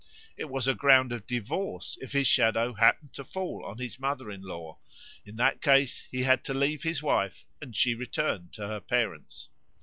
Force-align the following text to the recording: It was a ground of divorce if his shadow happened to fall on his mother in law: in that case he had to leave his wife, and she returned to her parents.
It 0.35 0.49
was 0.49 0.67
a 0.67 0.73
ground 0.73 1.11
of 1.11 1.27
divorce 1.27 1.95
if 2.01 2.11
his 2.13 2.25
shadow 2.25 2.73
happened 2.73 3.13
to 3.13 3.23
fall 3.23 3.63
on 3.63 3.77
his 3.77 3.99
mother 3.99 4.31
in 4.31 4.41
law: 4.41 4.79
in 5.27 5.35
that 5.35 5.61
case 5.61 6.07
he 6.11 6.23
had 6.23 6.43
to 6.45 6.55
leave 6.55 6.81
his 6.81 7.03
wife, 7.03 7.45
and 7.61 7.75
she 7.75 7.93
returned 7.93 8.51
to 8.53 8.67
her 8.67 8.79
parents. 8.79 9.49